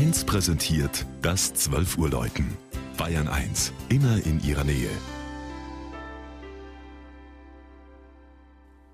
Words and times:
1 0.00 0.24
präsentiert 0.24 1.04
das 1.20 1.52
12 1.52 1.98
Uhr 1.98 2.08
Läuten. 2.08 2.56
Bayern 2.96 3.28
1, 3.28 3.70
immer 3.90 4.16
in 4.24 4.42
ihrer 4.42 4.64
Nähe. 4.64 4.88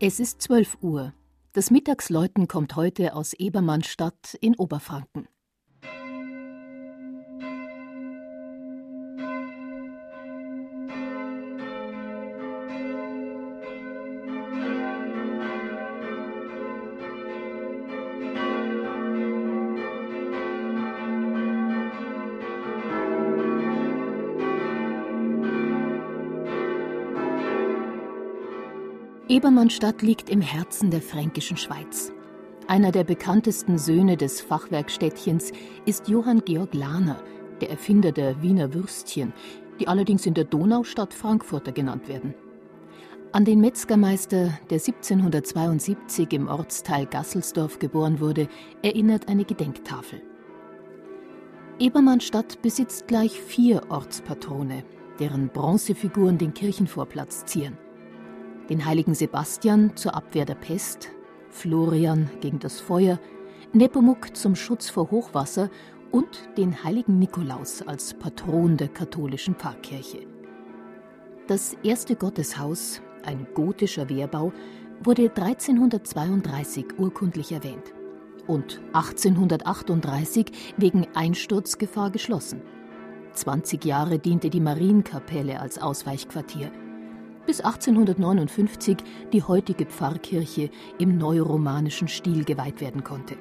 Es 0.00 0.18
ist 0.18 0.40
12 0.40 0.78
Uhr. 0.80 1.12
Das 1.52 1.70
Mittagsläuten 1.70 2.48
kommt 2.48 2.74
heute 2.74 3.14
aus 3.14 3.34
Ebermannstadt 3.34 4.32
in 4.40 4.56
Oberfranken. 4.56 5.28
Ebermannstadt 29.26 30.02
liegt 30.02 30.28
im 30.28 30.42
Herzen 30.42 30.90
der 30.90 31.00
fränkischen 31.00 31.56
Schweiz. 31.56 32.12
Einer 32.68 32.92
der 32.92 33.04
bekanntesten 33.04 33.78
Söhne 33.78 34.18
des 34.18 34.42
Fachwerkstädtchens 34.42 35.52
ist 35.86 36.08
Johann 36.08 36.42
Georg 36.44 36.74
Lahner, 36.74 37.22
der 37.62 37.70
Erfinder 37.70 38.12
der 38.12 38.42
Wiener 38.42 38.74
Würstchen, 38.74 39.32
die 39.80 39.88
allerdings 39.88 40.26
in 40.26 40.34
der 40.34 40.44
Donaustadt 40.44 41.14
Frankfurter 41.14 41.72
genannt 41.72 42.06
werden. 42.06 42.34
An 43.32 43.46
den 43.46 43.62
Metzgermeister, 43.62 44.58
der 44.68 44.78
1772 44.78 46.30
im 46.34 46.46
Ortsteil 46.46 47.06
Gasselsdorf 47.06 47.78
geboren 47.78 48.20
wurde, 48.20 48.46
erinnert 48.82 49.28
eine 49.28 49.46
Gedenktafel. 49.46 50.20
Ebermannstadt 51.78 52.60
besitzt 52.60 53.08
gleich 53.08 53.40
vier 53.40 53.84
Ortspatrone, 53.88 54.84
deren 55.18 55.48
Bronzefiguren 55.48 56.36
den 56.36 56.52
Kirchenvorplatz 56.52 57.46
zieren 57.46 57.78
den 58.68 58.84
heiligen 58.84 59.14
Sebastian 59.14 59.96
zur 59.96 60.14
Abwehr 60.14 60.44
der 60.44 60.54
Pest, 60.54 61.10
Florian 61.50 62.30
gegen 62.40 62.58
das 62.58 62.80
Feuer, 62.80 63.18
Nepomuk 63.72 64.36
zum 64.36 64.56
Schutz 64.56 64.88
vor 64.88 65.10
Hochwasser 65.10 65.70
und 66.10 66.48
den 66.56 66.84
heiligen 66.84 67.18
Nikolaus 67.18 67.82
als 67.82 68.14
Patron 68.14 68.76
der 68.76 68.88
katholischen 68.88 69.54
Pfarrkirche. 69.54 70.26
Das 71.46 71.76
erste 71.82 72.16
Gotteshaus, 72.16 73.02
ein 73.24 73.46
gotischer 73.54 74.08
Wehrbau, 74.08 74.52
wurde 75.02 75.24
1332 75.24 76.98
urkundlich 76.98 77.52
erwähnt 77.52 77.92
und 78.46 78.80
1838 78.92 80.74
wegen 80.76 81.06
Einsturzgefahr 81.14 82.10
geschlossen. 82.10 82.62
20 83.32 83.84
Jahre 83.84 84.18
diente 84.18 84.48
die 84.48 84.60
Marienkapelle 84.60 85.60
als 85.60 85.78
Ausweichquartier– 85.78 86.70
bis 87.46 87.60
1859 87.60 88.96
die 89.32 89.42
heutige 89.42 89.86
Pfarrkirche 89.86 90.70
im 90.98 91.18
neuromanischen 91.18 92.08
Stil 92.08 92.44
geweiht 92.44 92.80
werden 92.80 93.04
konnte. 93.04 93.36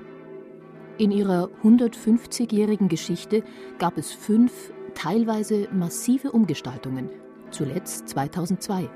In 0.97 1.11
ihrer 1.11 1.49
150-jährigen 1.63 2.87
Geschichte 2.87 3.43
gab 3.79 3.97
es 3.97 4.11
fünf 4.11 4.71
teilweise 4.93 5.67
massive 5.71 6.31
Umgestaltungen, 6.31 7.09
zuletzt 7.49 8.09
2002. 8.09 8.89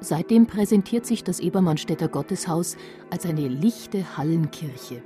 Seitdem 0.00 0.46
präsentiert 0.46 1.06
sich 1.06 1.22
das 1.22 1.38
Ebermannstädter 1.38 2.08
Gotteshaus 2.08 2.76
als 3.10 3.24
eine 3.24 3.46
lichte 3.46 4.16
Hallenkirche. 4.16 5.02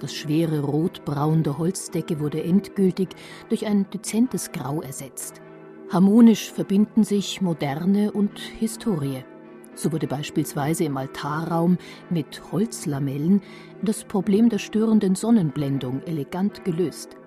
Das 0.00 0.12
schwere 0.12 0.62
Rotbraun 0.62 1.44
der 1.44 1.58
Holzdecke 1.58 2.18
wurde 2.18 2.42
endgültig 2.42 3.10
durch 3.48 3.66
ein 3.66 3.88
dezentes 3.90 4.50
Grau 4.50 4.82
ersetzt. 4.82 5.40
Harmonisch 5.92 6.50
verbinden 6.50 7.04
sich 7.04 7.42
Moderne 7.42 8.12
und 8.12 8.38
Historie. 8.38 9.26
So 9.74 9.92
wurde 9.92 10.06
beispielsweise 10.06 10.84
im 10.84 10.96
Altarraum 10.96 11.76
mit 12.08 12.50
Holzlamellen 12.50 13.42
das 13.82 14.04
Problem 14.04 14.48
der 14.48 14.56
störenden 14.56 15.14
Sonnenblendung 15.16 16.02
elegant 16.04 16.64
gelöst. 16.64 17.18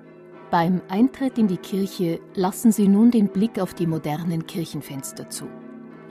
Beim 0.49 0.81
Eintritt 0.89 1.37
in 1.37 1.47
die 1.47 1.57
Kirche 1.57 2.19
lassen 2.33 2.71
Sie 2.71 2.87
nun 2.87 3.11
den 3.11 3.27
Blick 3.27 3.59
auf 3.59 3.75
die 3.75 3.85
modernen 3.85 4.47
Kirchenfenster 4.47 5.29
zu. 5.29 5.45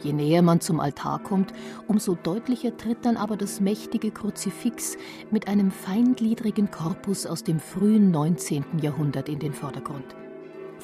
Je 0.01 0.12
näher 0.12 0.43
man 0.43 0.61
zum 0.61 0.78
Altar 0.78 1.25
kommt, 1.25 1.53
umso 1.89 2.15
deutlicher 2.15 2.77
tritt 2.77 3.05
dann 3.05 3.17
aber 3.17 3.37
das 3.37 3.61
mächtige 3.61 4.12
Kruzifix 4.12 4.97
mit 5.33 5.49
einem 5.49 5.73
feingliedrigen 5.73 6.71
Korpus 6.71 7.27
aus 7.27 7.43
dem 7.43 7.59
frühen 7.59 8.12
19. 8.12 8.65
Jahrhundert 8.81 9.28
in 9.28 9.41
den 9.41 9.55
Vordergrund. 9.55 10.15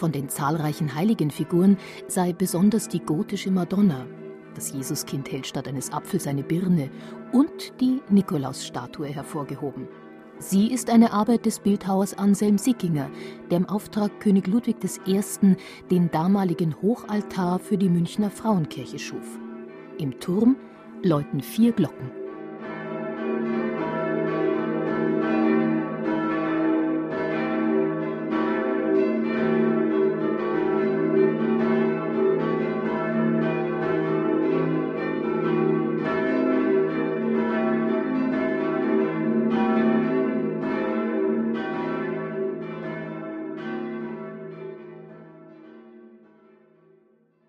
Von 0.01 0.13
den 0.13 0.31
zahlreichen 0.31 0.95
heiligen 0.95 1.31
Figuren 1.31 1.77
sei 2.09 2.33
besonders 2.33 2.89
die 2.89 3.01
gotische 3.01 3.51
Madonna, 3.51 4.07
das 4.55 4.73
Jesuskind 4.73 5.31
hält 5.31 5.47
statt 5.47 5.69
eines 5.69 5.93
Apfels 5.93 6.27
eine 6.27 6.43
Birne, 6.43 6.89
und 7.33 7.79
die 7.83 8.01
Nikolausstatue 8.09 9.09
hervorgehoben. 9.09 9.89
Sie 10.39 10.73
ist 10.73 10.89
eine 10.89 11.13
Arbeit 11.13 11.45
des 11.45 11.61
Bildhauers 11.61 12.17
Anselm 12.17 12.57
Sickinger, 12.57 13.11
der 13.51 13.59
im 13.59 13.69
Auftrag 13.69 14.21
König 14.21 14.47
Ludwig 14.47 14.77
I. 15.07 15.21
den 15.91 16.11
damaligen 16.11 16.81
Hochaltar 16.81 17.59
für 17.59 17.77
die 17.77 17.91
Münchner 17.91 18.31
Frauenkirche 18.31 18.99
schuf. 18.99 19.39
Im 19.99 20.19
Turm 20.19 20.57
läuten 21.03 21.43
vier 21.43 21.73
Glocken. 21.73 22.20